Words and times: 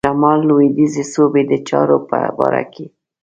شمال 0.07 0.39
لوېدیځي 0.49 1.03
صوبې 1.13 1.41
د 1.47 1.53
چارو 1.67 1.97
په 2.09 2.19
باره 2.37 2.63
کې. 2.73 2.85